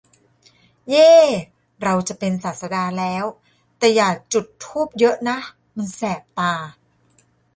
[0.89, 1.11] เย้!
[1.83, 3.25] เราจะเป็นศาสดาแล้ว!
[3.77, 5.37] แต่อย่าจุดธูปเยอะนะ
[5.77, 6.53] มันแสบตา